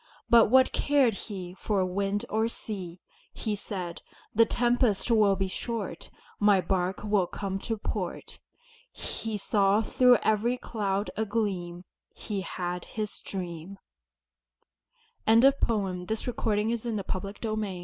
[0.31, 2.99] But what cared he For wind or sea!
[3.33, 4.01] He said,
[4.33, 8.39] "The tempest will be short, My bark will come to port."
[8.91, 11.85] He saw through every cloud a gleam
[12.15, 13.77] He had his dream.
[15.27, 17.79] GOOD NIGHT The lark is silent in his nest, The breeze i